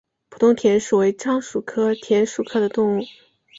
[0.29, 3.03] 普通田鼠为仓鼠科田鼠属的动物。